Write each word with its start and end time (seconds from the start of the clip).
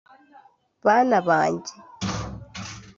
“Bana 0.85 1.17
banjye 1.27 1.73